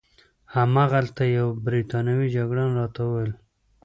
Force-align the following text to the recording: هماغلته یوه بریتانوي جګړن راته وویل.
هماغلته 0.55 1.23
یوه 1.37 1.53
بریتانوي 1.65 2.27
جګړن 2.35 2.69
راته 2.79 3.01
وویل. 3.05 3.31